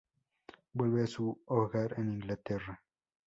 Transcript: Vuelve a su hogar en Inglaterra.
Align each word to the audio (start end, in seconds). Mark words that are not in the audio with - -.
Vuelve 0.73 1.03
a 1.03 1.05
su 1.05 1.43
hogar 1.45 1.93
en 1.99 2.13
Inglaterra. 2.13 2.81